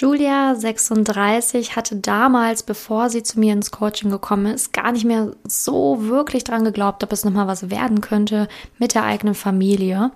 [0.00, 5.32] Julia, 36, hatte damals, bevor sie zu mir ins Coaching gekommen ist, gar nicht mehr
[5.44, 10.10] so wirklich dran geglaubt, ob es nochmal was werden könnte mit der eigenen Familie.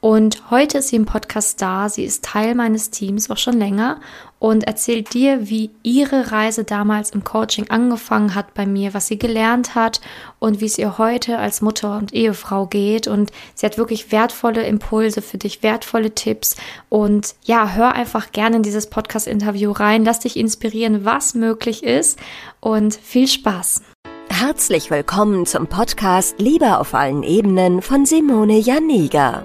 [0.00, 1.88] Und heute ist sie im Podcast da.
[1.90, 4.00] Sie ist Teil meines Teams auch schon länger
[4.38, 9.18] und erzählt dir, wie ihre Reise damals im Coaching angefangen hat bei mir, was sie
[9.18, 10.00] gelernt hat
[10.38, 13.06] und wie es ihr heute als Mutter und Ehefrau geht.
[13.06, 16.56] Und sie hat wirklich wertvolle Impulse für dich, wertvolle Tipps.
[16.88, 20.06] Und ja, hör einfach gerne in dieses Podcast-Interview rein.
[20.06, 22.18] Lass dich inspirieren, was möglich ist.
[22.60, 23.82] Und viel Spaß.
[24.30, 29.44] Herzlich willkommen zum Podcast Liebe auf allen Ebenen von Simone Janiga.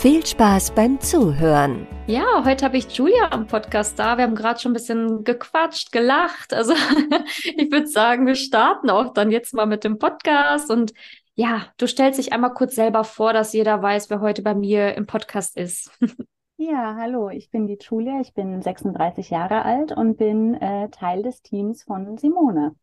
[0.00, 1.84] Viel Spaß beim Zuhören.
[2.06, 4.16] Ja, heute habe ich Julia am Podcast da.
[4.16, 6.54] Wir haben gerade schon ein bisschen gequatscht, gelacht.
[6.54, 6.72] Also
[7.42, 10.70] ich würde sagen, wir starten auch dann jetzt mal mit dem Podcast.
[10.70, 10.92] Und
[11.34, 14.94] ja, du stellst dich einmal kurz selber vor, dass jeder weiß, wer heute bei mir
[14.94, 15.90] im Podcast ist.
[16.60, 21.22] Ja, hallo, ich bin die Julia, ich bin 36 Jahre alt und bin äh, Teil
[21.22, 22.74] des Teams von Simone.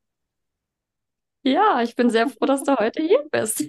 [1.43, 3.65] Ja, ich bin sehr froh, dass du heute hier bist.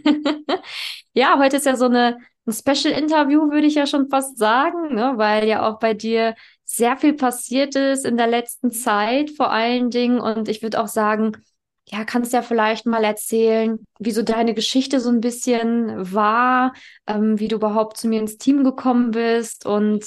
[1.13, 5.15] ja, heute ist ja so eine, ein Special-Interview, würde ich ja schon fast sagen, ne?
[5.17, 9.91] weil ja auch bei dir sehr viel passiert ist in der letzten Zeit vor allen
[9.91, 10.21] Dingen.
[10.21, 11.33] Und ich würde auch sagen,
[11.89, 16.73] ja, kannst ja vielleicht mal erzählen, wie so deine Geschichte so ein bisschen war,
[17.07, 20.05] ähm, wie du überhaupt zu mir ins Team gekommen bist und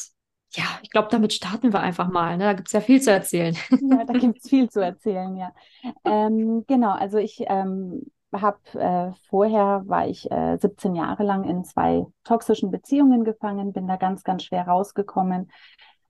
[0.52, 2.36] ja, ich glaube, damit starten wir einfach mal.
[2.38, 2.46] Ne?
[2.46, 3.56] Da gibt es ja viel zu erzählen.
[3.70, 5.54] Ja, da gibt es viel zu erzählen, ja.
[6.06, 11.64] Ähm, genau, also ich ähm, habe äh, vorher war ich äh, 17 Jahre lang in
[11.64, 15.52] zwei toxischen Beziehungen gefangen, bin da ganz, ganz schwer rausgekommen,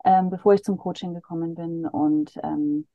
[0.05, 1.85] ähm, bevor ich zum Coaching gekommen bin.
[1.85, 2.87] Und ähm,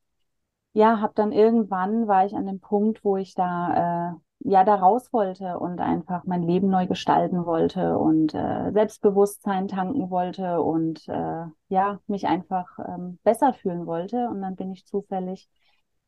[0.73, 4.75] ja, habe dann irgendwann war ich an dem Punkt, wo ich da äh, ja da
[4.75, 11.09] raus wollte und einfach mein Leben neu gestalten wollte und äh, Selbstbewusstsein tanken wollte und
[11.09, 15.49] äh, ja mich einfach ähm, besser fühlen wollte und dann bin ich zufällig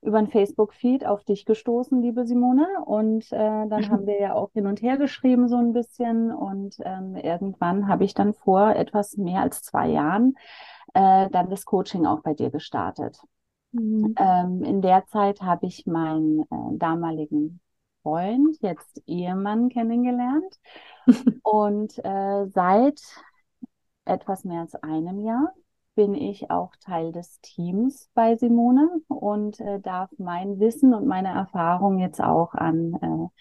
[0.02, 2.66] über ein Facebook-Feed auf dich gestoßen, liebe Simone.
[2.84, 6.32] Und äh, dann haben wir ja auch hin und her geschrieben so ein bisschen.
[6.32, 10.36] Und ähm, irgendwann habe ich dann vor etwas mehr als zwei Jahren
[10.94, 13.20] äh, dann das Coaching auch bei dir gestartet.
[13.72, 14.14] Mhm.
[14.18, 17.60] Ähm, in der Zeit habe ich meinen äh, damaligen
[18.02, 20.60] Freund, jetzt Ehemann kennengelernt.
[21.42, 23.00] und äh, seit
[24.04, 25.52] etwas mehr als einem Jahr
[25.96, 31.30] bin ich auch Teil des Teams bei Simone und äh, darf mein Wissen und meine
[31.30, 33.40] Erfahrung jetzt auch an äh,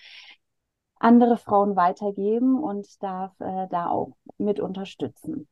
[0.98, 5.48] andere Frauen weitergeben und darf äh, da auch mit unterstützen.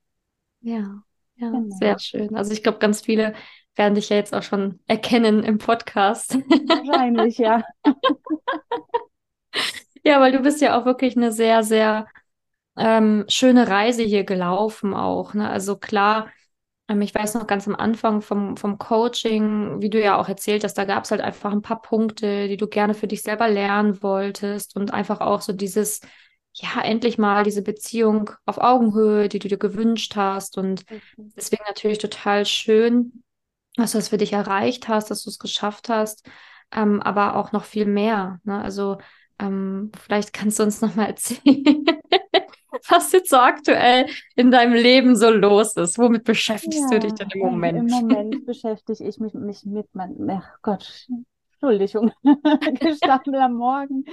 [0.62, 1.03] Ja,
[1.36, 1.75] ja, genau.
[1.75, 2.36] sehr schön.
[2.36, 3.34] Also ich glaube, ganz viele
[3.75, 6.35] werden dich ja jetzt auch schon erkennen im Podcast.
[6.35, 7.64] Wahrscheinlich, ja.
[10.03, 12.08] ja, weil du bist ja auch wirklich eine sehr, sehr
[12.78, 15.34] ähm, schöne Reise hier gelaufen auch.
[15.34, 15.50] Ne?
[15.50, 16.30] Also klar,
[16.88, 20.77] ich weiß noch ganz am Anfang vom, vom Coaching, wie du ja auch erzählt hast,
[20.77, 24.03] da gab es halt einfach ein paar Punkte, die du gerne für dich selber lernen
[24.03, 26.01] wolltest und einfach auch so dieses,
[26.53, 30.57] ja, endlich mal diese Beziehung auf Augenhöhe, die du dir gewünscht hast.
[30.57, 31.33] Und mhm.
[31.35, 33.23] deswegen natürlich total schön,
[33.75, 36.27] dass du das für dich erreicht hast, dass du es geschafft hast,
[36.72, 38.39] ähm, aber auch noch viel mehr.
[38.43, 38.61] Ne?
[38.61, 38.97] Also
[39.39, 41.85] ähm, vielleicht kannst du uns noch mal erzählen,
[42.89, 45.97] was jetzt so aktuell in deinem Leben so los ist.
[45.97, 47.91] Womit beschäftigst ja, du dich denn im Moment?
[47.91, 51.07] Im Moment beschäftige ich mich, mich mit meinem, ach Gott,
[51.63, 52.11] Entschuldigung,
[52.79, 54.03] gestanden am Morgen.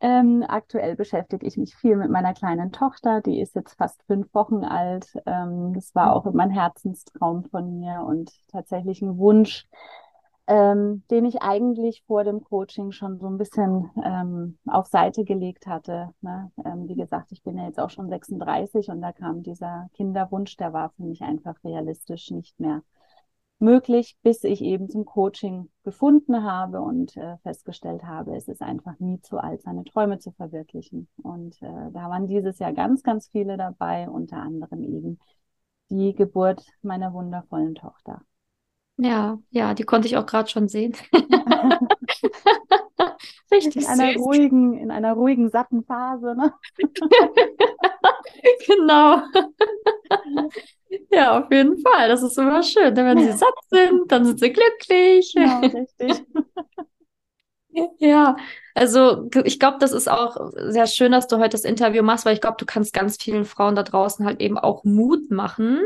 [0.00, 4.32] Ähm, aktuell beschäftige ich mich viel mit meiner kleinen Tochter, die ist jetzt fast fünf
[4.34, 5.06] Wochen alt.
[5.24, 9.66] Ähm, das war auch immer ein Herzenstraum von mir und tatsächlich ein Wunsch,
[10.48, 15.66] ähm, den ich eigentlich vor dem Coaching schon so ein bisschen ähm, auf Seite gelegt
[15.66, 16.14] hatte.
[16.22, 16.50] Ne?
[16.64, 20.56] Ähm, wie gesagt, ich bin ja jetzt auch schon 36 und da kam dieser Kinderwunsch,
[20.56, 22.82] der war für mich einfach realistisch nicht mehr
[23.58, 28.98] möglich, bis ich eben zum Coaching gefunden habe und äh, festgestellt habe, es ist einfach
[29.00, 31.08] nie zu alt, seine Träume zu verwirklichen.
[31.22, 35.18] Und äh, da waren dieses Jahr ganz, ganz viele dabei, unter anderem eben
[35.90, 38.22] die Geburt meiner wundervollen Tochter.
[38.98, 40.94] Ja, ja, die konnte ich auch gerade schon sehen.
[43.52, 44.22] Richtig in einer süß.
[44.22, 46.52] ruhigen, in einer ruhigen, satten Phase, ne?
[48.66, 49.22] genau.
[51.10, 52.08] Ja, auf jeden Fall.
[52.08, 52.96] Das ist immer schön.
[52.96, 55.32] Wenn sie satt sind, dann sind sie glücklich.
[55.34, 56.24] Genau, richtig.
[57.98, 58.36] Ja,
[58.74, 62.34] also ich glaube, das ist auch sehr schön, dass du heute das Interview machst, weil
[62.34, 65.80] ich glaube, du kannst ganz vielen Frauen da draußen halt eben auch Mut machen,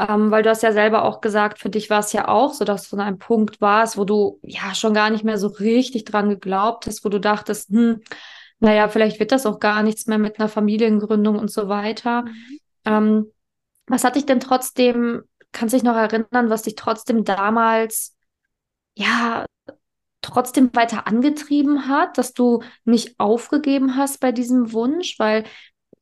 [0.00, 2.64] ähm, weil du hast ja selber auch gesagt, für dich war es ja auch so,
[2.64, 6.04] dass du an einem Punkt warst, wo du ja schon gar nicht mehr so richtig
[6.06, 8.00] dran geglaubt hast, wo du dachtest, hm,
[8.60, 12.22] naja, vielleicht wird das auch gar nichts mehr mit einer Familiengründung und so weiter.
[12.22, 12.58] Mhm.
[12.86, 13.32] Ähm,
[13.86, 18.16] was hat dich denn trotzdem, kannst dich noch erinnern, was dich trotzdem damals
[18.94, 19.44] ja
[20.22, 25.44] trotzdem weiter angetrieben hat, dass du nicht aufgegeben hast bei diesem Wunsch, weil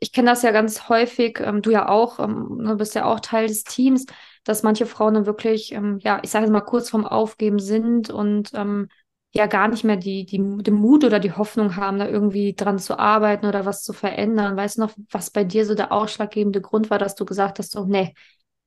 [0.01, 3.21] ich kenne das ja ganz häufig, ähm, du ja auch, ähm, du bist ja auch
[3.21, 4.07] Teil des Teams,
[4.45, 8.11] dass manche Frauen dann wirklich, ähm, ja, ich sage jetzt mal kurz vorm Aufgeben sind
[8.11, 8.89] und ähm,
[9.33, 12.79] ja gar nicht mehr die, die, den Mut oder die Hoffnung haben, da irgendwie dran
[12.79, 14.57] zu arbeiten oder was zu verändern.
[14.57, 17.73] Weißt du noch, was bei dir so der ausschlaggebende Grund war, dass du gesagt hast,
[17.73, 18.15] so, nee,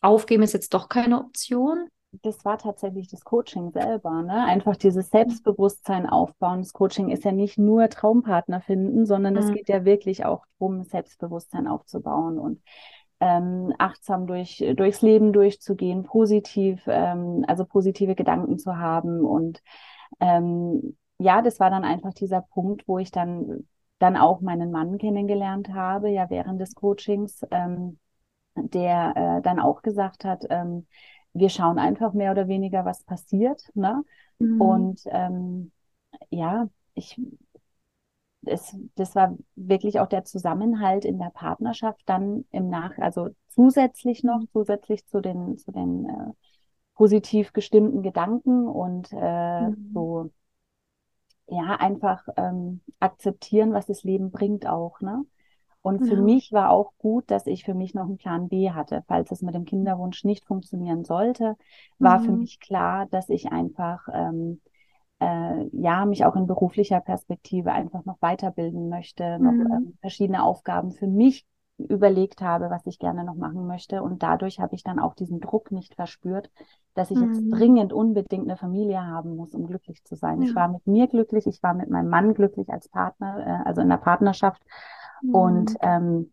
[0.02, 1.88] aufgeben ist jetzt doch keine Option?
[2.24, 4.44] Das war tatsächlich das Coaching selber, ne?
[4.46, 6.60] Einfach dieses Selbstbewusstsein aufbauen.
[6.60, 9.40] Das Coaching ist ja nicht nur Traumpartner finden, sondern mhm.
[9.40, 12.62] es geht ja wirklich auch darum, Selbstbewusstsein aufzubauen und
[13.22, 19.22] ähm, achtsam durch, durchs Leben durchzugehen, positiv, ähm, also positive Gedanken zu haben.
[19.24, 19.62] Und
[20.20, 23.68] ähm, ja, das war dann einfach dieser Punkt, wo ich dann,
[24.00, 28.00] dann auch meinen Mann kennengelernt habe, ja, während des Coachings, ähm,
[28.56, 30.88] der äh, dann auch gesagt hat, ähm,
[31.34, 33.70] wir schauen einfach mehr oder weniger, was passiert.
[33.74, 34.04] Ne?
[34.40, 34.62] Mhm.
[34.62, 35.72] Und ähm,
[36.30, 37.20] ja, ich,
[38.46, 44.24] es, das war wirklich auch der Zusammenhalt in der Partnerschaft dann im Nach, also zusätzlich
[44.24, 46.34] noch, zusätzlich zu den, zu den äh,
[46.96, 49.92] positiv gestimmten Gedanken und äh, mhm.
[49.94, 50.32] so,
[51.48, 55.26] ja, einfach ähm, akzeptieren, was das Leben bringt auch, ne?
[55.82, 56.22] Und für ja.
[56.22, 59.04] mich war auch gut, dass ich für mich noch einen Plan B hatte.
[59.08, 61.56] Falls es mit dem Kinderwunsch nicht funktionieren sollte,
[61.98, 62.24] war mhm.
[62.24, 64.62] für mich klar, dass ich einfach ähm,
[65.20, 69.44] äh, ja mich auch in beruflicher Perspektive einfach noch weiterbilden möchte, mhm.
[69.44, 71.46] noch ähm, verschiedene Aufgaben für mich
[71.78, 74.04] überlegt habe, was ich gerne noch machen möchte.
[74.04, 76.52] Und dadurch habe ich dann auch diesen Druck nicht verspürt,
[76.94, 77.34] dass ich mhm.
[77.34, 80.42] jetzt dringend unbedingt eine Familie haben muss, um glücklich zu sein.
[80.42, 80.50] Ja.
[80.50, 83.82] Ich war mit mir glücklich, ich war mit meinem Mann glücklich als Partner, äh, also
[83.82, 84.62] in der Partnerschaft
[85.32, 85.78] und mhm.
[85.82, 86.32] ähm,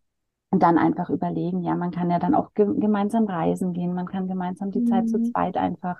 [0.50, 4.29] dann einfach überlegen, ja, man kann ja dann auch ge gemeinsam reisen gehen, man kann
[4.29, 4.87] gemeinsam die mhm.
[4.87, 5.25] Zeit zu mhm.
[5.26, 5.99] zweit einfach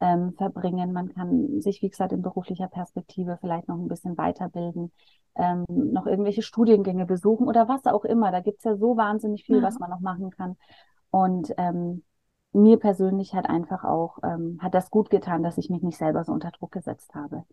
[0.00, 4.92] ähm, verbringen, man kann sich, wie gesagt, in beruflicher Perspektive vielleicht noch ein bisschen weiterbilden,
[5.34, 8.30] ähm, noch irgendwelche Studiengänge besuchen oder was auch immer.
[8.30, 9.62] Da gibt's ja so wahnsinnig viel, ja.
[9.62, 10.56] was man noch machen kann.
[11.10, 12.02] Und ähm,
[12.52, 16.24] mir persönlich hat einfach auch, ähm, hat das gut getan, dass ich mich nicht selber
[16.24, 17.44] so unter Druck gesetzt habe.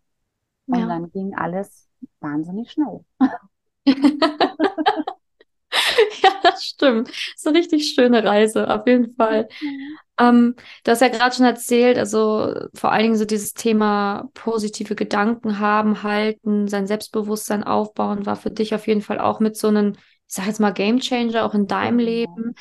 [0.68, 0.88] Und ja.
[0.88, 1.90] dann ging alles
[2.20, 3.04] wahnsinnig schnell.
[6.22, 7.10] ja, das stimmt.
[7.10, 9.48] Das ist eine richtig schöne Reise, auf jeden Fall.
[9.62, 9.98] Mhm.
[10.20, 14.96] Ähm, du hast ja gerade schon erzählt, also vor allen Dingen so dieses Thema positive
[14.96, 19.68] Gedanken haben, halten, sein Selbstbewusstsein aufbauen, war für dich auf jeden Fall auch mit so
[19.68, 22.56] einem, ich sag jetzt mal, Game Changer auch in deinem Leben.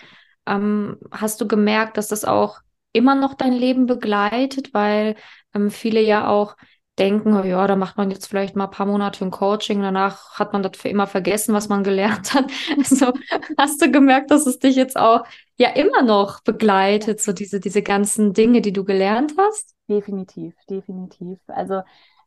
[0.46, 2.58] Ähm, hast du gemerkt, dass das auch
[2.92, 5.16] immer noch dein Leben begleitet, weil
[5.54, 6.56] ähm, viele ja auch
[6.98, 10.38] denken, oh ja, da macht man jetzt vielleicht mal ein paar Monate ein Coaching, danach
[10.38, 12.50] hat man das für immer vergessen, was man gelernt hat.
[12.78, 13.12] Also
[13.58, 15.24] hast du gemerkt, dass es dich jetzt auch
[15.58, 19.74] ja immer noch begleitet, so diese, diese ganzen Dinge, die du gelernt hast?
[19.88, 21.38] Definitiv, definitiv.
[21.48, 21.82] Also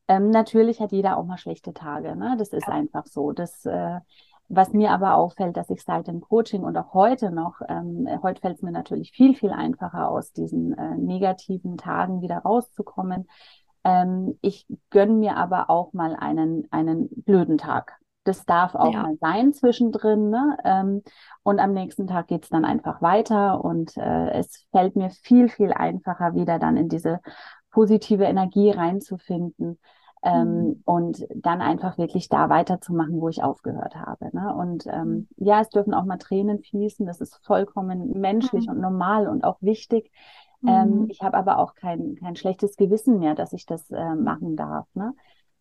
[0.07, 2.35] ähm, natürlich hat jeder auch mal schlechte Tage, ne?
[2.37, 2.73] Das ist ja.
[2.73, 3.31] einfach so.
[3.31, 3.99] Das äh,
[4.49, 8.41] was mir aber auffällt, dass ich seit dem Coaching und auch heute noch, ähm, heute
[8.41, 13.29] fällt es mir natürlich viel, viel einfacher aus diesen äh, negativen Tagen wieder rauszukommen,
[13.83, 17.97] ähm, ich gönne mir aber auch mal einen, einen blöden Tag.
[18.23, 19.03] Das darf auch ja.
[19.03, 20.29] mal sein zwischendrin.
[20.29, 20.57] Ne?
[20.63, 21.03] Ähm,
[21.43, 25.71] und am nächsten Tag geht's dann einfach weiter und äh, es fällt mir viel, viel
[25.71, 27.21] einfacher, wieder dann in diese
[27.71, 29.79] positive Energie reinzufinden.
[30.21, 30.81] Ähm, mhm.
[30.83, 34.29] und dann einfach wirklich da weiterzumachen, wo ich aufgehört habe.
[34.33, 34.53] Ne?
[34.53, 35.27] Und ähm, mhm.
[35.37, 38.73] ja, es dürfen auch mal Tränen fließen, das ist vollkommen menschlich mhm.
[38.73, 40.11] und normal und auch wichtig.
[40.67, 41.09] Ähm, mhm.
[41.09, 44.87] ich habe aber auch kein, kein schlechtes Gewissen mehr, dass ich das äh, machen darf.
[44.93, 45.13] Ne?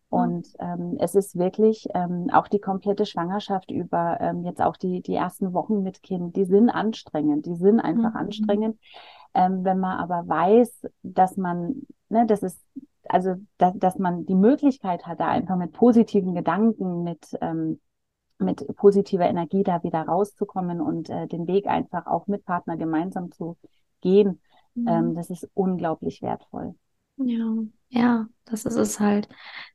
[0.09, 5.01] Und ähm, es ist wirklich ähm, auch die komplette Schwangerschaft über, ähm, jetzt auch die,
[5.01, 8.17] die ersten Wochen mit Kind, die sind anstrengend, die sind einfach mhm.
[8.17, 8.79] anstrengend.
[9.35, 12.59] Ähm, wenn man aber weiß, dass man, ne, das ist,
[13.07, 17.79] also dass, dass man die Möglichkeit hat, da einfach mit positiven Gedanken, mit, ähm,
[18.39, 23.31] mit positiver Energie da wieder rauszukommen und äh, den Weg einfach auch mit Partner gemeinsam
[23.31, 23.57] zu
[24.01, 24.41] gehen,
[24.75, 25.15] ähm, mhm.
[25.15, 26.75] das ist unglaublich wertvoll.
[27.17, 27.55] Ja,
[27.89, 29.27] ja, das ist es halt.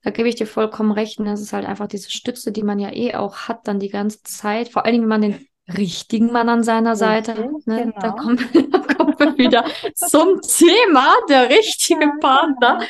[0.02, 1.18] Da gebe ich dir vollkommen recht.
[1.18, 3.90] Und das ist halt einfach diese Stütze, die man ja eh auch hat, dann die
[3.90, 4.68] ganze Zeit.
[4.68, 5.46] Vor allen Dingen, wenn man den
[5.76, 7.66] richtigen Mann an seiner Seite hat.
[7.66, 7.92] Ne?
[7.92, 7.92] Genau.
[8.00, 8.40] Da, kommt,
[9.36, 9.64] wieder
[9.94, 12.80] zum Thema, der richtige ja, Partner.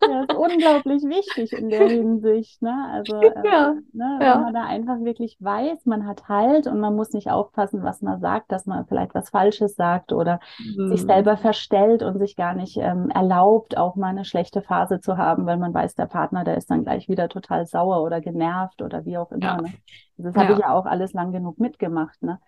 [0.00, 0.24] Genau.
[0.26, 2.62] Das ist unglaublich wichtig in der Hinsicht.
[2.62, 2.88] Ne?
[2.92, 6.94] Also, äh, ja, ne, wenn man da einfach wirklich weiß, man hat Halt und man
[6.94, 10.88] muss nicht aufpassen, was man sagt, dass man vielleicht was Falsches sagt oder mhm.
[10.88, 15.16] sich selber verstellt und sich gar nicht ähm, erlaubt, auch mal eine schlechte Phase zu
[15.16, 18.82] haben, weil man weiß, der Partner, der ist dann gleich wieder total sauer oder genervt
[18.82, 19.44] oder wie auch immer.
[19.44, 19.62] Ja.
[19.62, 19.72] Ne?
[20.16, 22.22] Das habe ich ja auch alles lang genug mitgemacht.
[22.22, 22.40] Ne?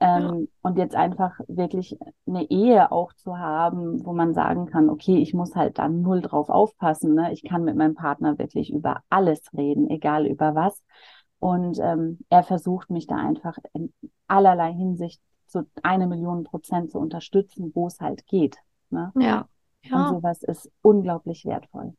[0.00, 0.46] Ähm, ja.
[0.62, 5.34] Und jetzt einfach wirklich eine Ehe auch zu haben, wo man sagen kann, okay, ich
[5.34, 7.14] muss halt dann null drauf aufpassen.
[7.14, 7.32] Ne?
[7.32, 10.82] Ich kann mit meinem Partner wirklich über alles reden, egal über was.
[11.38, 13.92] Und ähm, er versucht mich da einfach in
[14.26, 18.56] allerlei Hinsicht zu eine Million Prozent zu unterstützen, wo es halt geht.
[18.88, 19.12] Ne?
[19.18, 19.48] Ja.
[19.82, 20.08] ja.
[20.08, 21.94] Und sowas ist unglaublich wertvoll.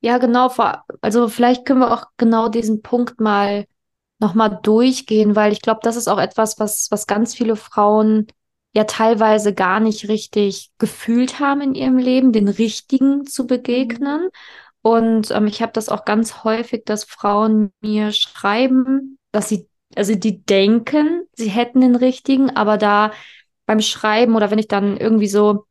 [0.00, 0.48] Ja, genau.
[1.00, 3.66] Also vielleicht können wir auch genau diesen Punkt mal
[4.18, 8.26] nochmal durchgehen, weil ich glaube, das ist auch etwas, was, was ganz viele Frauen
[8.74, 14.28] ja teilweise gar nicht richtig gefühlt haben in ihrem Leben, den Richtigen zu begegnen.
[14.82, 20.14] Und ähm, ich habe das auch ganz häufig, dass Frauen mir schreiben, dass sie, also
[20.14, 23.12] die denken, sie hätten den Richtigen, aber da
[23.66, 25.66] beim Schreiben oder wenn ich dann irgendwie so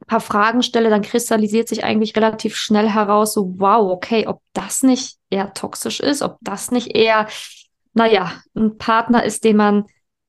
[0.00, 4.40] ein paar Fragen stelle, dann kristallisiert sich eigentlich relativ schnell heraus, so wow, okay, ob
[4.52, 7.26] das nicht eher toxisch ist, ob das nicht eher
[7.96, 9.86] naja, ein Partner ist, den man,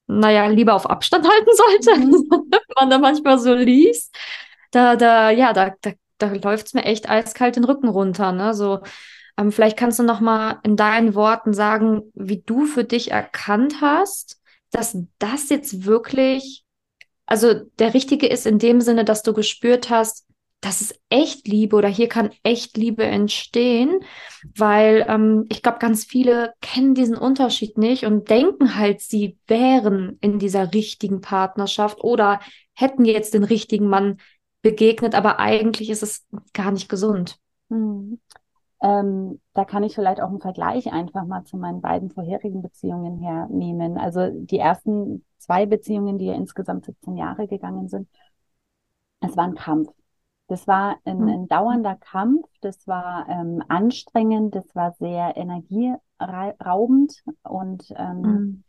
[0.08, 2.30] naja, lieber auf Abstand halten sollte, mhm.
[2.50, 4.16] wenn man da manchmal so liest.
[4.72, 8.32] Da, da, ja, da, da, da läuft es mir echt eiskalt den Rücken runter.
[8.32, 8.54] Ne?
[8.54, 8.80] So,
[9.38, 13.82] ähm, vielleicht kannst du noch mal in deinen Worten sagen, wie du für dich erkannt
[13.82, 14.40] hast,
[14.72, 16.64] dass das jetzt wirklich,
[17.26, 20.26] also der Richtige ist in dem Sinne, dass du gespürt hast,
[20.62, 24.00] das ist echt Liebe oder hier kann echt Liebe entstehen,
[24.56, 30.18] weil ähm, ich glaube, ganz viele kennen diesen Unterschied nicht und denken halt, sie wären
[30.20, 32.40] in dieser richtigen Partnerschaft oder
[32.74, 34.18] hätten jetzt den richtigen Mann
[34.62, 37.38] begegnet, aber eigentlich ist es gar nicht gesund.
[37.70, 38.20] Hm.
[38.82, 43.20] Ähm, da kann ich vielleicht auch einen Vergleich einfach mal zu meinen beiden vorherigen Beziehungen
[43.20, 43.98] hernehmen.
[43.98, 48.08] Also die ersten zwei Beziehungen, die ja insgesamt 17 Jahre gegangen sind,
[49.20, 49.90] es war ein Kampf.
[50.48, 51.28] Das war ein, mhm.
[51.28, 58.64] ein dauernder Kampf, das war ähm, anstrengend, das war sehr energieraubend und ähm, mhm.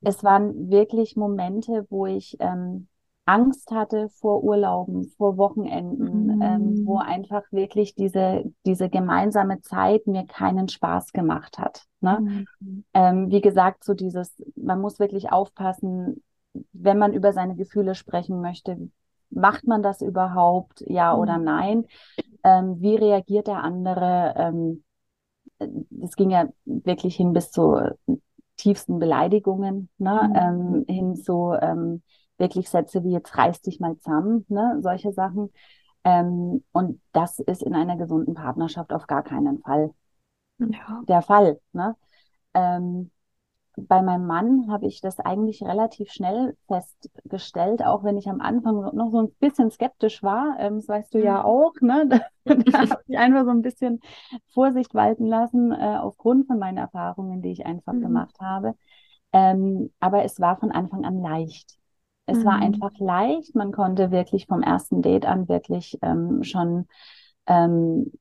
[0.00, 2.88] es waren wirklich Momente, wo ich ähm,
[3.28, 6.42] Angst hatte vor Urlauben, vor Wochenenden, mhm.
[6.42, 11.84] ähm, wo einfach wirklich diese, diese gemeinsame Zeit mir keinen Spaß gemacht hat.
[12.00, 12.46] Ne?
[12.60, 12.84] Mhm.
[12.94, 16.22] Ähm, wie gesagt, so dieses, man muss wirklich aufpassen,
[16.72, 18.88] wenn man über seine Gefühle sprechen möchte,
[19.30, 21.20] macht man das überhaupt, ja mhm.
[21.20, 21.86] oder nein?
[22.44, 24.34] Ähm, wie reagiert der andere?
[24.36, 24.84] Ähm,
[25.58, 27.80] das ging ja wirklich hin bis zu
[28.56, 30.28] tiefsten Beleidigungen, ne?
[30.28, 30.36] Mhm.
[30.36, 32.02] Ähm, hin zu ähm,
[32.38, 34.78] wirklich Sätze wie jetzt reiß dich mal zusammen, ne?
[34.80, 35.50] solche Sachen.
[36.04, 39.92] Ähm, und das ist in einer gesunden Partnerschaft auf gar keinen Fall
[40.58, 41.02] ja.
[41.06, 41.60] der Fall.
[41.72, 41.96] Ne?
[43.86, 48.94] Bei meinem Mann habe ich das eigentlich relativ schnell festgestellt, auch wenn ich am Anfang
[48.94, 50.56] noch so ein bisschen skeptisch war.
[50.58, 51.44] Ähm, das weißt du ja mhm.
[51.44, 52.08] auch, ne?
[52.44, 54.00] Da, da habe ich einfach so ein bisschen
[54.54, 58.00] Vorsicht walten lassen, äh, aufgrund von meinen Erfahrungen, die ich einfach mhm.
[58.00, 58.74] gemacht habe.
[59.32, 61.76] Ähm, aber es war von Anfang an leicht.
[62.24, 62.44] Es mhm.
[62.44, 63.54] war einfach leicht.
[63.54, 66.86] Man konnte wirklich vom ersten Date an wirklich ähm, schon
[67.46, 68.12] ähm,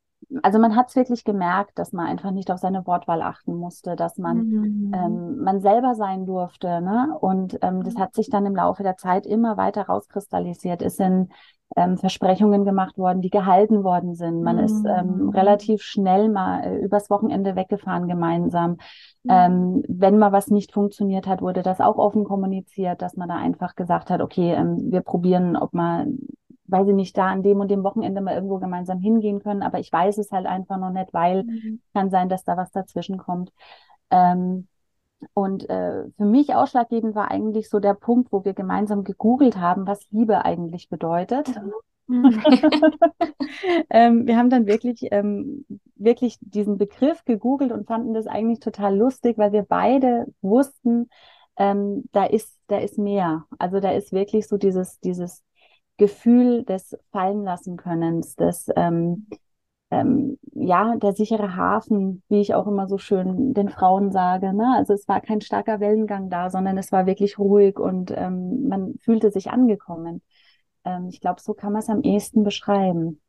[0.44, 3.96] also man hat es wirklich gemerkt, dass man einfach nicht auf seine Wortwahl achten musste,
[3.96, 4.92] dass man mhm.
[4.94, 6.82] ähm, man selber sein durfte.
[6.82, 7.16] Ne?
[7.20, 10.82] Und ähm, das hat sich dann im Laufe der Zeit immer weiter rauskristallisiert.
[10.82, 11.32] Es sind
[11.76, 14.42] ähm, Versprechungen gemacht worden, die gehalten worden sind.
[14.42, 14.64] Man mhm.
[14.64, 15.30] ist ähm, mhm.
[15.30, 18.78] relativ schnell mal äh, übers Wochenende weggefahren gemeinsam.
[19.24, 19.30] Mhm.
[19.30, 23.36] Ähm, wenn mal was nicht funktioniert hat, wurde das auch offen kommuniziert, dass man da
[23.36, 26.20] einfach gesagt hat, okay, ähm, wir probieren, ob man
[26.68, 29.80] weil sie nicht da an dem und dem Wochenende mal irgendwo gemeinsam hingehen können, aber
[29.80, 31.82] ich weiß es halt einfach noch nicht, weil mhm.
[31.94, 33.52] kann sein, dass da was dazwischen kommt.
[34.12, 34.68] Ähm,
[35.34, 39.88] und äh, für mich ausschlaggebend war eigentlich so der Punkt, wo wir gemeinsam gegoogelt haben,
[39.88, 41.50] was Liebe eigentlich bedeutet.
[41.50, 41.74] Mhm.
[43.90, 48.96] ähm, wir haben dann wirklich, ähm, wirklich diesen Begriff gegoogelt und fanden das eigentlich total
[48.96, 51.10] lustig, weil wir beide wussten,
[51.58, 53.46] ähm, da ist, da ist mehr.
[53.58, 55.44] Also da ist wirklich so dieses, dieses
[55.98, 59.28] Gefühl des Fallenlassen Könnens, des ähm,
[59.90, 64.54] ähm, ja, der sichere Hafen, wie ich auch immer so schön den Frauen sage.
[64.54, 64.74] Ne?
[64.76, 68.96] Also es war kein starker Wellengang da, sondern es war wirklich ruhig und ähm, man
[69.02, 70.22] fühlte sich angekommen.
[70.84, 73.22] Ähm, ich glaube, so kann man es am ehesten beschreiben.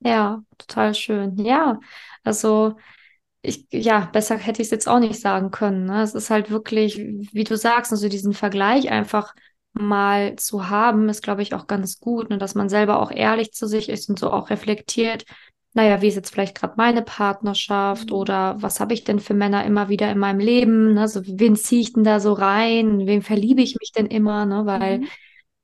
[0.00, 1.36] Ja, total schön.
[1.38, 1.80] Ja,
[2.22, 2.76] also
[3.42, 5.86] ich, ja, besser hätte ich es jetzt auch nicht sagen können.
[5.86, 6.02] Ne?
[6.02, 9.34] Es ist halt wirklich, wie du sagst, also diesen Vergleich einfach
[9.78, 12.38] mal zu haben, ist, glaube ich, auch ganz gut, ne?
[12.38, 15.24] dass man selber auch ehrlich zu sich ist und so auch reflektiert,
[15.74, 18.16] naja, wie ist jetzt vielleicht gerade meine Partnerschaft Mhm.
[18.16, 20.94] oder was habe ich denn für Männer immer wieder in meinem Leben?
[20.94, 21.06] Ne?
[21.08, 23.06] So, wen ziehe ich denn da so rein?
[23.06, 24.46] Wem verliebe ich mich denn immer?
[24.46, 24.64] Ne?
[24.66, 25.08] Weil Mhm.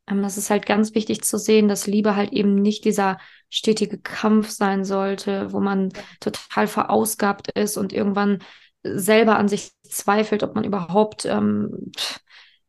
[0.09, 3.19] ähm, das ist halt ganz wichtig zu sehen, dass Liebe halt eben nicht dieser
[3.51, 5.91] stetige Kampf sein sollte, wo man
[6.21, 8.39] total verausgabt ist und irgendwann
[8.83, 12.21] selber an sich zweifelt, ob man überhaupt ähm, pff,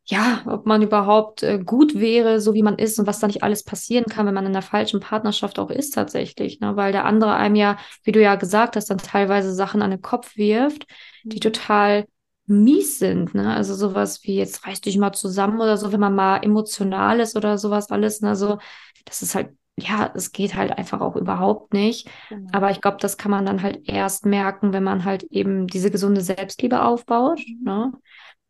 [0.06, 3.42] ja, ob man überhaupt äh, gut wäre, so wie man ist und was da nicht
[3.44, 6.76] alles passieren kann, wenn man in der falschen Partnerschaft auch ist tatsächlich, ne?
[6.76, 10.02] Weil der andere einem ja, wie du ja gesagt hast, dann teilweise Sachen an den
[10.02, 10.86] Kopf wirft,
[11.32, 11.40] die Mhm.
[11.40, 12.06] total
[12.48, 13.54] mies sind, ne?
[13.56, 17.38] Also sowas wie jetzt reiß dich mal zusammen oder so, wenn man mal emotional ist
[17.38, 18.36] oder sowas alles, ne?
[18.36, 18.58] So,
[19.06, 22.10] das ist halt, ja, es geht halt einfach auch überhaupt nicht.
[22.30, 22.52] Genau.
[22.52, 25.90] Aber ich glaube, das kann man dann halt erst merken, wenn man halt eben diese
[25.92, 27.64] gesunde Selbstliebe aufbaut, Mhm.
[27.64, 27.92] ne?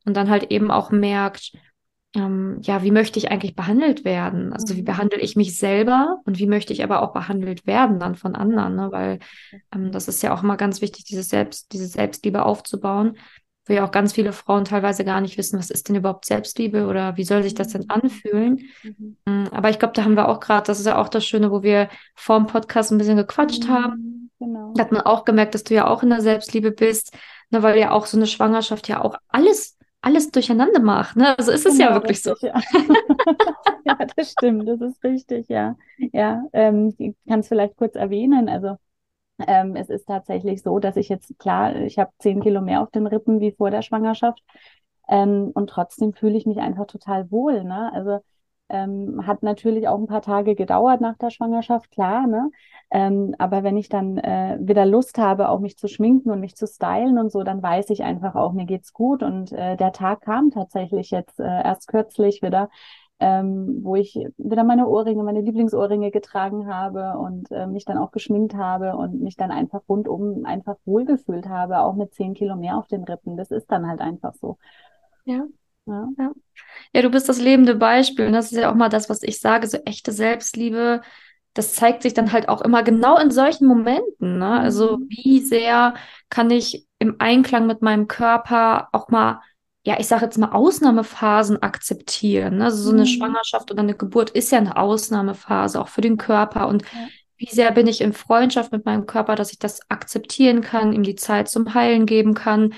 [0.06, 1.52] Und dann halt eben auch merkt,
[2.16, 4.54] ähm, ja, wie möchte ich eigentlich behandelt werden?
[4.54, 4.86] Also wie Mhm.
[4.86, 8.76] behandle ich mich selber und wie möchte ich aber auch behandelt werden dann von anderen,
[8.76, 8.92] ne?
[8.92, 9.20] Weil
[9.74, 13.18] ähm, das ist ja auch immer ganz wichtig, diese Selbst, diese Selbstliebe aufzubauen,
[13.66, 16.86] wo ja auch ganz viele Frauen teilweise gar nicht wissen, was ist denn überhaupt Selbstliebe
[16.88, 17.90] oder wie soll sich das denn Mhm.
[17.92, 18.60] anfühlen?
[18.84, 19.18] Mhm.
[19.26, 21.50] Mm, Aber ich glaube, da haben wir auch gerade, das ist ja auch das Schöne,
[21.50, 24.30] wo wir vor dem Podcast ein bisschen gequatscht haben.
[24.40, 24.46] Mhm.
[24.46, 24.74] Genau.
[24.76, 27.16] Da hat man auch gemerkt, dass du ja auch in der Selbstliebe bist,
[27.50, 31.16] ne, weil ja auch so eine Schwangerschaft ja auch alles, alles durcheinander macht.
[31.16, 31.38] Ne?
[31.38, 32.34] Also ist es ja Genau, wirklich so.
[32.34, 32.54] richtig, ja.
[33.86, 35.76] Ja, das stimmt, das ist richtig, ja.
[36.14, 38.50] Ja, ähm, ich kann es vielleicht kurz erwähnen.
[38.50, 38.78] Also
[39.48, 42.92] ähm, es ist tatsächlich so, dass ich jetzt, klar, ich habe zehn Kilo mehr auf
[42.92, 44.42] den Rippen wie vor der Schwangerschaft.
[45.10, 47.92] Ähm, und trotzdem fühle ich mich einfach total wohl, ne?
[47.94, 48.20] Also
[48.74, 52.50] ähm, hat natürlich auch ein paar Tage gedauert nach der Schwangerschaft, klar, ne?
[52.92, 56.56] Ähm, aber wenn ich dann äh, wieder Lust habe, auch mich zu schminken und mich
[56.56, 59.24] zu stylen und so, dann weiß ich einfach auch, mir geht's gut.
[59.24, 62.70] Und äh, der Tag kam tatsächlich jetzt äh, erst kürzlich wieder,
[63.20, 68.12] ähm, wo ich wieder meine Ohrringe, meine Lieblingsohrringe getragen habe und äh, mich dann auch
[68.12, 72.78] geschminkt habe und mich dann einfach rundum einfach wohlgefühlt habe, auch mit zehn Kilo mehr
[72.78, 73.38] auf den Rippen.
[73.38, 74.58] Das ist dann halt einfach so.
[75.26, 75.46] Ja.
[75.86, 76.08] Ja.
[76.94, 78.28] Ja, du bist das lebende Beispiel.
[78.28, 81.02] Und das ist ja auch mal das, was ich sage, so echte Selbstliebe,
[81.54, 84.40] das zeigt sich dann halt auch immer genau in solchen Momenten.
[84.40, 84.60] Ne?
[84.60, 85.08] Also Mhm.
[85.10, 85.96] wie sehr
[86.30, 89.42] kann ich im Einklang mit meinem Körper auch mal,
[89.86, 92.58] ja, ich sage jetzt mal Ausnahmephasen akzeptieren.
[92.58, 92.66] Ne?
[92.66, 93.06] Also so eine Mhm.
[93.08, 96.68] Schwangerschaft oder eine Geburt ist ja eine Ausnahmephase, auch für den Körper.
[96.68, 97.08] Und Ja.
[97.38, 101.04] wie sehr bin ich in Freundschaft mit meinem Körper, dass ich das akzeptieren kann, ihm
[101.04, 102.74] die Zeit zum Heilen geben kann.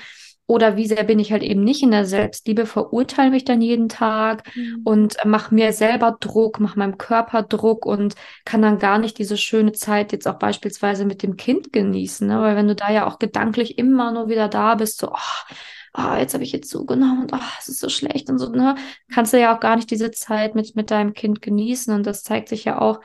[0.48, 3.90] Oder wie sehr bin ich halt eben nicht in der Selbstliebe, verurteile mich dann jeden
[3.90, 4.82] Tag Mhm.
[4.84, 9.38] und mache mir selber Druck, mache meinem Körper Druck und kann dann gar nicht diese
[9.38, 12.28] schöne Zeit jetzt auch beispielsweise mit dem Kind genießen.
[12.28, 12.40] Ne?
[12.42, 15.54] Weil wenn du da ja auch gedanklich immer nur wieder da bist, so, oh,
[15.98, 18.76] oh jetzt habe ich jetzt zugenommen und oh, es ist so schlecht und so, ne?
[19.14, 21.94] Kannst du ja auch gar nicht diese Zeit mit, mit deinem Kind genießen.
[21.94, 23.00] Und das zeigt sich ja auch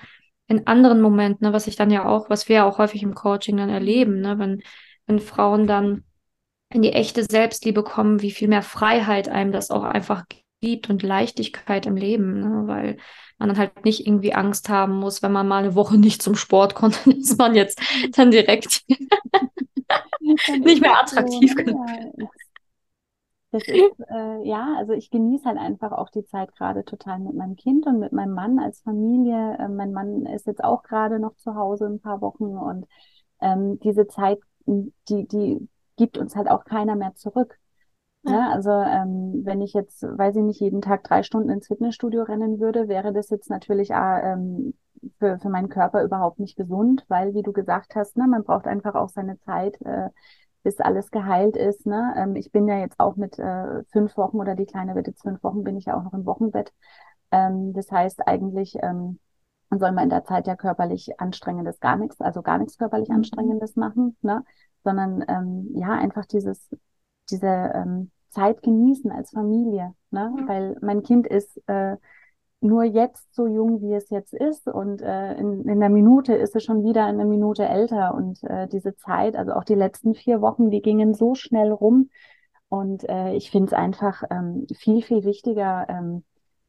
[0.48, 1.52] in anderen Momenten, ne?
[1.52, 4.38] was ich dann ja auch, was wir ja auch häufig im Coaching dann erleben, ne?
[4.38, 4.62] Wenn,
[5.06, 6.04] wenn Frauen dann
[6.72, 10.24] in die echte Selbstliebe kommen, wie viel mehr Freiheit einem das auch einfach
[10.60, 12.62] gibt und Leichtigkeit im Leben, ne?
[12.66, 12.96] weil
[13.38, 16.36] man dann halt nicht irgendwie Angst haben muss, wenn man mal eine Woche nicht zum
[16.36, 17.80] Sport konnte, dass man jetzt
[18.14, 18.82] dann direkt
[20.62, 21.88] nicht mehr so, attraktiv genug.
[21.88, 22.28] Ja,
[23.52, 27.34] Das ist, äh, ja, also ich genieße halt einfach auch die Zeit gerade total mit
[27.34, 29.56] meinem Kind und mit meinem Mann als Familie.
[29.58, 32.86] Äh, mein Mann ist jetzt auch gerade noch zu Hause ein paar Wochen und
[33.40, 35.68] ähm, diese Zeit, die, die
[36.00, 37.58] gibt uns halt auch keiner mehr zurück.
[38.24, 38.32] Ja.
[38.32, 38.50] Ne?
[38.52, 42.60] Also ähm, wenn ich jetzt, weiß ich nicht, jeden Tag drei Stunden ins Fitnessstudio rennen
[42.60, 44.74] würde, wäre das jetzt natürlich äh, ähm,
[45.18, 48.66] für, für meinen Körper überhaupt nicht gesund, weil, wie du gesagt hast, ne, man braucht
[48.66, 50.10] einfach auch seine Zeit, äh,
[50.62, 51.86] bis alles geheilt ist.
[51.86, 52.14] Ne?
[52.16, 55.22] Ähm, ich bin ja jetzt auch mit äh, fünf Wochen oder die Kleine wird jetzt
[55.22, 56.72] fünf Wochen, bin ich ja auch noch im Wochenbett.
[57.30, 59.18] Ähm, das heißt eigentlich, ähm,
[59.70, 63.16] soll man in der Zeit ja körperlich anstrengendes gar nichts, also gar nichts körperlich Mhm.
[63.16, 64.44] anstrengendes machen, ne?
[64.84, 66.68] Sondern ähm, ja, einfach dieses,
[67.30, 70.32] diese ähm, Zeit genießen als Familie, ne?
[70.38, 70.48] Ja.
[70.48, 71.96] Weil mein Kind ist äh,
[72.60, 76.54] nur jetzt so jung, wie es jetzt ist und äh, in, in einer Minute ist
[76.56, 80.42] es schon wieder eine Minute älter und äh, diese Zeit, also auch die letzten vier
[80.42, 82.10] Wochen, die gingen so schnell rum
[82.68, 86.24] und äh, ich finde es einfach ähm, viel, viel wichtiger, ähm,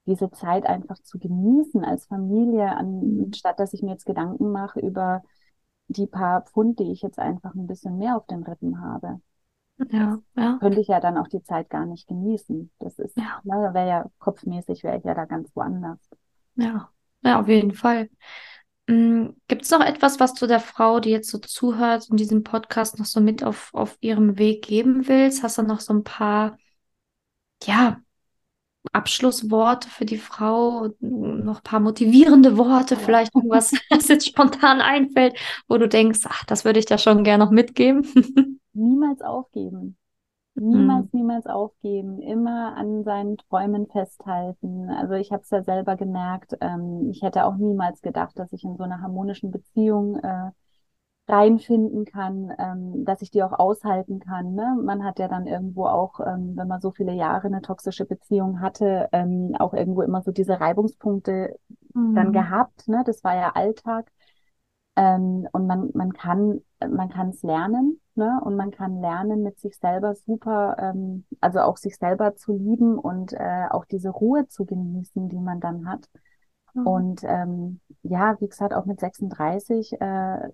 [0.05, 3.25] diese Zeit einfach zu genießen als Familie, Mhm.
[3.25, 5.23] anstatt dass ich mir jetzt Gedanken mache über
[5.93, 9.21] die paar Pfund, die ich jetzt einfach ein bisschen mehr auf den Rippen habe.
[9.91, 12.71] Ja, ja, Könnte ich ja dann auch die Zeit gar nicht genießen.
[12.79, 13.41] Das ist, Ja.
[13.43, 15.99] ne, wäre ja kopfmäßig, wäre ich ja da ganz woanders.
[16.55, 16.89] ja,
[17.23, 18.09] ja, auf jeden Fall.
[18.87, 22.99] Gibt es noch etwas, was du der Frau, die jetzt so zuhört, in diesem Podcast
[22.99, 25.43] noch so mit auf, auf ihrem Weg geben willst?
[25.43, 26.57] Hast du noch so ein paar,
[27.63, 28.01] ja,
[28.93, 35.35] Abschlussworte für die Frau, noch ein paar motivierende Worte, vielleicht irgendwas, was jetzt spontan einfällt,
[35.67, 38.05] wo du denkst, ach, das würde ich da schon gerne noch mitgeben.
[38.73, 39.97] Niemals aufgeben.
[40.55, 41.19] Niemals, mhm.
[41.19, 44.89] niemals aufgeben, immer an seinen Träumen festhalten.
[44.89, 48.65] Also ich habe es ja selber gemerkt, ähm, ich hätte auch niemals gedacht, dass ich
[48.65, 50.51] in so einer harmonischen Beziehung äh,
[51.27, 54.53] reinfinden kann, ähm, dass ich die auch aushalten kann.
[54.53, 54.77] Ne?
[54.83, 58.59] Man hat ja dann irgendwo auch, ähm, wenn man so viele Jahre eine toxische Beziehung
[58.59, 61.57] hatte, ähm, auch irgendwo immer so diese Reibungspunkte
[61.93, 62.15] mhm.
[62.15, 62.87] dann gehabt.
[62.87, 63.03] Ne?
[63.05, 64.11] Das war ja Alltag.
[64.97, 68.41] Ähm, und man, man kann, man kann es lernen, ne?
[68.43, 72.99] Und man kann lernen, mit sich selber super, ähm, also auch sich selber zu lieben
[72.99, 76.09] und äh, auch diese Ruhe zu genießen, die man dann hat.
[76.73, 76.87] Mhm.
[76.87, 80.49] Und ähm, ja, wie gesagt, auch mit 36 äh,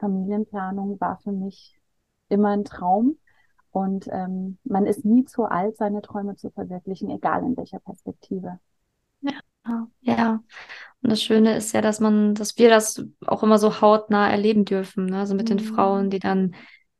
[0.00, 1.78] Familienplanung war für mich
[2.28, 3.18] immer ein Traum.
[3.70, 8.58] Und ähm, man ist nie zu alt, seine Träume zu verwirklichen, egal in welcher Perspektive.
[9.20, 10.42] Ja, ja.
[11.02, 14.64] Und das Schöne ist ja, dass man, dass wir das auch immer so hautnah erleben
[14.64, 15.06] dürfen.
[15.06, 15.20] Ne?
[15.20, 15.58] Also mit mhm.
[15.58, 16.54] den Frauen, die dann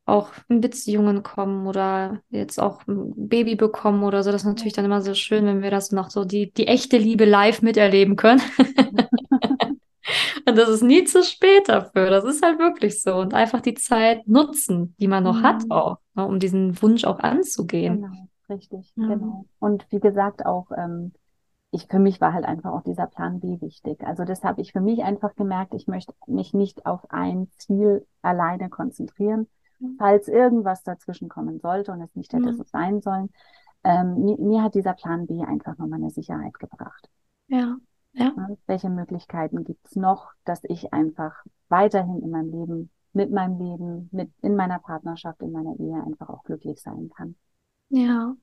[0.04, 4.32] auch in Beziehungen kommen oder jetzt auch ein Baby bekommen oder so.
[4.32, 6.98] Das ist natürlich dann immer so schön, wenn wir das noch so die, die echte
[6.98, 8.42] Liebe live miterleben können.
[10.50, 12.10] Und das ist nie zu spät dafür.
[12.10, 13.14] Das ist halt wirklich so.
[13.14, 15.42] Und einfach die Zeit nutzen, die man noch mhm.
[15.42, 18.02] hat, auch, ne, um diesen Wunsch auch anzugehen.
[18.02, 19.06] Genau, richtig, ja.
[19.06, 19.46] genau.
[19.58, 21.12] Und wie gesagt, auch ähm,
[21.72, 24.04] ich für mich war halt einfach auch dieser Plan B wichtig.
[24.04, 28.06] Also das habe ich für mich einfach gemerkt, ich möchte mich nicht auf ein Ziel
[28.22, 29.46] alleine konzentrieren.
[29.78, 29.96] Mhm.
[29.98, 32.56] Falls irgendwas dazwischen kommen sollte und es nicht hätte mhm.
[32.56, 33.30] so sein sollen,
[33.84, 37.08] ähm, mir, mir hat dieser Plan B einfach nochmal eine Sicherheit gebracht.
[37.46, 37.76] Ja.
[38.12, 38.35] Ja.
[38.66, 41.33] Welche Möglichkeiten gibt es noch, dass ich einfach
[41.68, 46.29] weiterhin in meinem Leben, mit meinem Leben, mit in meiner Partnerschaft, in meiner Ehe einfach
[46.29, 47.37] auch glücklich sein kann?
[47.88, 48.35] Ja,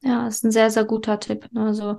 [0.00, 1.48] ja, ist ein sehr, sehr guter Tipp.
[1.52, 1.66] Ne?
[1.66, 1.96] Also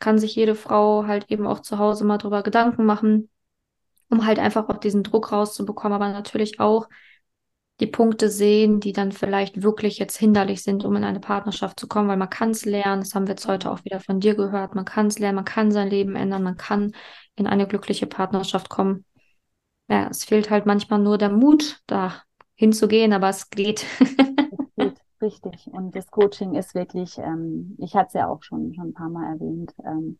[0.00, 3.30] kann sich jede Frau halt eben auch zu Hause mal drüber Gedanken machen,
[4.10, 6.88] um halt einfach auch diesen Druck rauszubekommen, aber natürlich auch
[7.80, 11.88] die Punkte sehen, die dann vielleicht wirklich jetzt hinderlich sind, um in eine Partnerschaft zu
[11.88, 14.36] kommen, weil man kann es lernen, das haben wir jetzt heute auch wieder von dir
[14.36, 16.94] gehört, man kann es lernen, man kann sein Leben ändern, man kann
[17.34, 19.04] in eine glückliche Partnerschaft kommen.
[19.88, 22.22] Ja, es fehlt halt manchmal nur der Mut, da
[22.54, 23.84] hinzugehen, aber es geht.
[24.00, 25.66] es geht, richtig.
[25.66, 29.10] Und das Coaching ist wirklich, ähm, ich hatte es ja auch schon, schon ein paar
[29.10, 30.18] Mal erwähnt, ähm,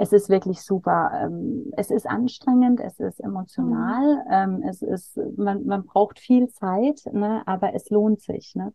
[0.00, 1.10] es ist wirklich super.
[1.14, 4.30] Ähm, es ist anstrengend, es ist emotional, mhm.
[4.30, 8.54] ähm, es ist, man, man braucht viel Zeit, ne, aber es lohnt sich.
[8.54, 8.72] Ne?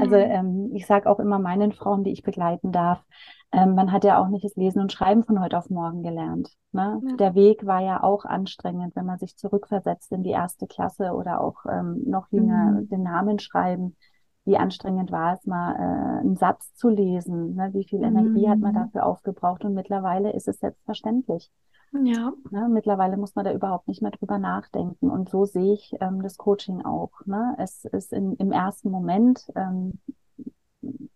[0.00, 0.22] Also mhm.
[0.22, 3.04] ähm, ich sage auch immer meinen Frauen, die ich begleiten darf,
[3.52, 6.48] ähm, man hat ja auch nicht das Lesen und Schreiben von heute auf morgen gelernt.
[6.72, 7.02] Ne?
[7.06, 7.16] Ja.
[7.16, 11.42] Der Weg war ja auch anstrengend, wenn man sich zurückversetzt in die erste Klasse oder
[11.42, 12.88] auch ähm, noch jünger mhm.
[12.88, 13.94] den Namen schreiben
[14.44, 17.70] wie anstrengend war es mal, äh, einen Satz zu lesen, ne?
[17.72, 18.50] wie viel Energie mhm.
[18.50, 18.78] hat man mhm.
[18.78, 21.50] dafür aufgebraucht und mittlerweile ist es selbstverständlich.
[21.92, 22.32] Ja.
[22.50, 22.68] Ne?
[22.68, 26.36] Mittlerweile muss man da überhaupt nicht mehr drüber nachdenken und so sehe ich ähm, das
[26.38, 27.12] Coaching auch.
[27.26, 27.54] Ne?
[27.58, 30.00] Es ist in, im ersten Moment, ähm,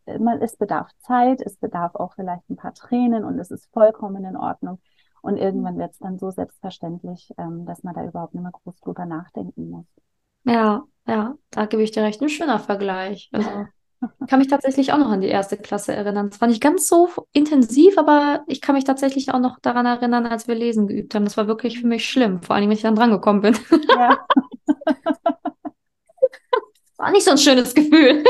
[0.05, 4.37] es bedarf Zeit, es bedarf auch vielleicht ein paar Tränen und es ist vollkommen in
[4.37, 4.79] Ordnung.
[5.23, 8.79] Und irgendwann wird es dann so selbstverständlich, ähm, dass man da überhaupt nicht mehr groß
[8.81, 9.87] drüber nachdenken muss.
[10.45, 12.21] Ja, ja, da gebe ich dir recht.
[12.21, 13.31] Ein schöner Vergleich.
[13.33, 13.49] Also
[14.29, 16.29] kann mich tatsächlich auch noch an die erste Klasse erinnern.
[16.31, 20.27] Es war nicht ganz so intensiv, aber ich kann mich tatsächlich auch noch daran erinnern,
[20.27, 21.25] als wir Lesen geübt haben.
[21.25, 23.59] Das war wirklich für mich schlimm, vor allem, wenn ich dann drangekommen bin.
[23.89, 24.27] Ja.
[26.99, 28.23] war nicht so ein schönes Gefühl.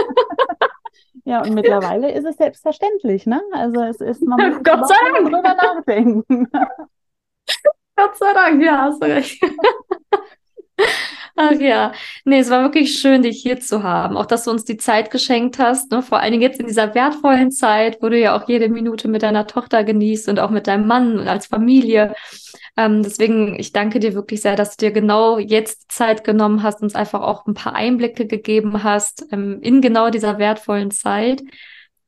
[1.27, 3.43] Ja, und mittlerweile ist es selbstverständlich, ne?
[3.53, 6.49] Also es ist, man muss Gott sei Dank drüber nachdenken.
[7.97, 9.43] Gott sei Dank, ja, hast du recht.
[11.39, 11.93] Ach ja,
[12.25, 14.17] nee, es war wirklich schön, dich hier zu haben.
[14.17, 16.03] Auch, dass du uns die Zeit geschenkt hast, ne?
[16.03, 19.23] vor allen Dingen jetzt in dieser wertvollen Zeit, wo du ja auch jede Minute mit
[19.23, 22.15] deiner Tochter genießt und auch mit deinem Mann und als Familie.
[22.79, 26.83] Ähm, deswegen, ich danke dir wirklich sehr, dass du dir genau jetzt Zeit genommen hast,
[26.83, 31.43] uns einfach auch ein paar Einblicke gegeben hast ähm, in genau dieser wertvollen Zeit.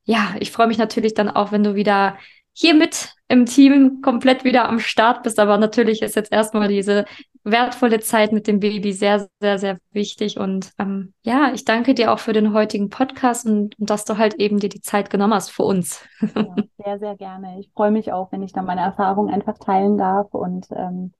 [0.05, 2.17] Ja, ich freue mich natürlich dann auch, wenn du wieder
[2.53, 5.39] hier mit im Team komplett wieder am Start bist.
[5.39, 7.05] Aber natürlich ist jetzt erstmal diese
[7.51, 10.37] wertvolle Zeit mit dem Baby sehr, sehr, sehr wichtig.
[10.37, 14.17] Und ähm, ja, ich danke dir auch für den heutigen Podcast und, und, dass du
[14.17, 16.05] halt eben dir die Zeit genommen hast für uns.
[16.35, 17.59] Ja, sehr, sehr gerne.
[17.59, 20.33] Ich freue mich auch, wenn ich da meine Erfahrungen einfach teilen darf.
[20.33, 21.13] Und ähm,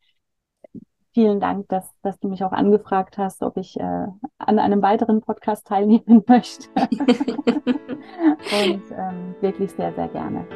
[1.14, 4.06] vielen Dank, dass, dass du mich auch angefragt hast, ob ich äh,
[4.38, 6.68] an einem weiteren Podcast teilnehmen möchte.
[6.80, 10.48] und ähm, wirklich sehr, sehr gerne.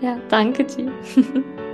[0.00, 0.92] Ja, danke dir.